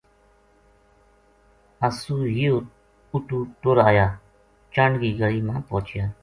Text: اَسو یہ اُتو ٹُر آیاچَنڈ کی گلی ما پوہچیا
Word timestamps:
اَسو 1.87 2.15
یہ 2.37 2.49
اُتو 3.13 3.39
ٹُر 3.61 3.77
آیاچَنڈ 3.87 4.93
کی 5.01 5.09
گلی 5.19 5.39
ما 5.47 5.55
پوہچیا 5.67 6.03